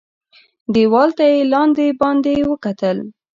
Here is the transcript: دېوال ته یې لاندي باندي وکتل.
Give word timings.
دېوال 0.73 1.09
ته 1.17 1.23
یې 1.31 1.39
لاندي 1.51 1.87
باندي 1.99 2.35
وکتل. 2.51 2.97